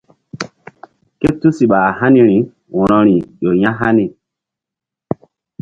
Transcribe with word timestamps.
Ké 1.19 1.29
tusiɓa 1.39 1.77
a 1.87 1.91
haniri 1.99 2.37
wo̧roi 2.75 3.15
ƴo 3.41 3.51
ya̧hani. 3.61 4.05